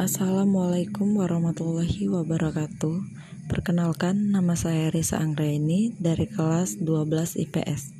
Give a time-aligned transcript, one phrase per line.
[0.00, 2.96] Assalamualaikum warahmatullahi wabarakatuh.
[3.44, 7.92] Perkenalkan, nama saya Risa Anggraini dari kelas 12 IPS.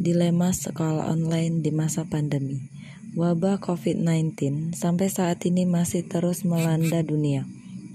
[0.00, 2.72] Dilema sekolah online di masa pandemi.
[3.20, 7.44] Wabah COVID-19 sampai saat ini masih terus melanda dunia,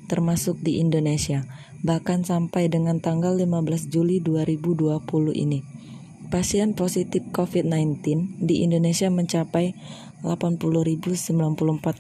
[0.06, 1.50] termasuk di Indonesia,
[1.82, 5.02] bahkan sampai dengan tanggal 15 Juli 2020
[5.34, 5.66] ini.
[6.32, 9.76] Pasien positif COVID-19 di Indonesia mencapai
[10.24, 11.28] 80.094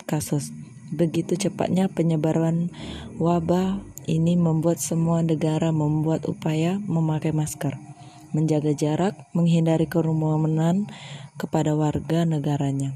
[0.07, 0.55] kasus.
[0.87, 2.71] Begitu cepatnya penyebaran
[3.19, 7.75] wabah ini membuat semua negara membuat upaya memakai masker,
[8.31, 10.87] menjaga jarak, menghindari kerumunan
[11.35, 12.95] kepada warga negaranya.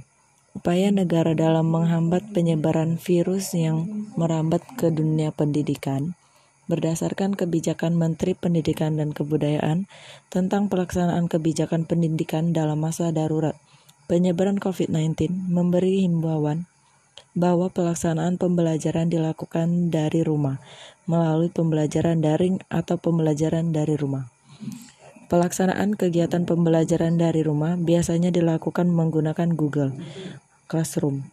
[0.56, 6.16] Upaya negara dalam menghambat penyebaran virus yang merambat ke dunia pendidikan
[6.66, 9.86] berdasarkan kebijakan Menteri Pendidikan dan Kebudayaan
[10.34, 13.58] tentang pelaksanaan kebijakan pendidikan dalam masa darurat
[14.06, 16.70] penyebaran COVID-19 memberi himbauan
[17.36, 20.62] bahwa pelaksanaan pembelajaran dilakukan dari rumah
[21.10, 24.32] melalui pembelajaran daring atau pembelajaran dari rumah.
[25.26, 29.98] Pelaksanaan kegiatan pembelajaran dari rumah biasanya dilakukan menggunakan Google
[30.70, 31.28] Classroom,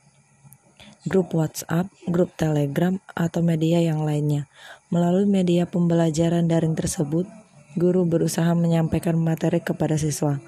[1.06, 4.46] grup WhatsApp, grup Telegram, atau media yang lainnya.
[4.92, 7.26] Melalui media pembelajaran daring tersebut,
[7.74, 10.38] guru berusaha menyampaikan materi kepada siswa.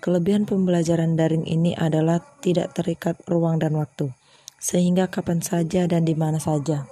[0.00, 4.10] Kelebihan pembelajaran daring ini adalah tidak terikat ruang dan waktu,
[4.56, 6.88] sehingga kapan saja dan di mana saja.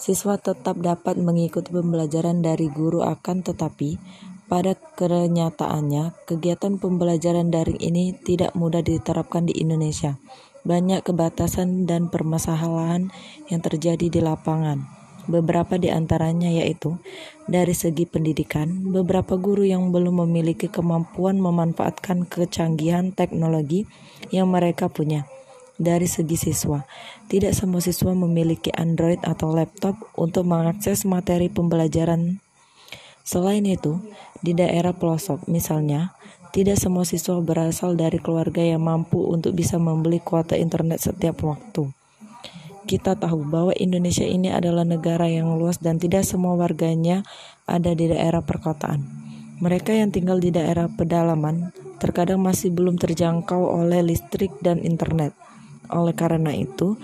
[0.00, 3.96] Siswa tetap dapat mengikuti pembelajaran dari guru akan tetapi
[4.44, 10.20] pada kenyataannya kegiatan pembelajaran daring ini tidak mudah diterapkan di Indonesia.
[10.64, 13.12] Banyak kebatasan dan permasalahan
[13.52, 14.80] yang terjadi di lapangan.
[15.24, 17.00] Beberapa di antaranya yaitu
[17.48, 23.88] dari segi pendidikan, beberapa guru yang belum memiliki kemampuan memanfaatkan kecanggihan teknologi
[24.32, 25.24] yang mereka punya.
[25.74, 26.86] Dari segi siswa,
[27.26, 32.38] tidak semua siswa memiliki Android atau laptop untuk mengakses materi pembelajaran.
[33.24, 33.98] Selain itu,
[34.44, 36.14] di daerah pelosok, misalnya,
[36.54, 41.90] tidak semua siswa berasal dari keluarga yang mampu untuk bisa membeli kuota internet setiap waktu.
[42.86, 47.26] Kita tahu bahwa Indonesia ini adalah negara yang luas dan tidak semua warganya
[47.66, 49.02] ada di daerah perkotaan.
[49.58, 55.34] Mereka yang tinggal di daerah pedalaman terkadang masih belum terjangkau oleh listrik dan internet.
[55.90, 56.94] Oleh karena itu,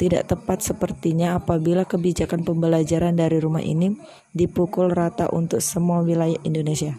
[0.00, 4.00] tidak tepat sepertinya apabila kebijakan pembelajaran dari rumah ini
[4.32, 6.96] dipukul rata untuk semua wilayah Indonesia.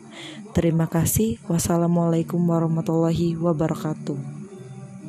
[0.54, 1.42] Terima kasih.
[1.50, 4.41] Wassalamualaikum warahmatullahi wabarakatuh.